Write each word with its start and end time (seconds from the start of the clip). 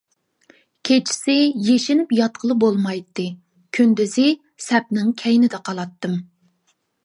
كېچىسى 0.87 1.35
يېشىنىپ 1.67 2.15
ياتقىلى 2.21 2.57
بولمايتتى، 2.65 3.27
كۈندۈزى 3.79 4.27
سەپنىڭ 4.71 5.15
كەينىدە 5.23 5.65
قالاتتىم. 5.71 6.21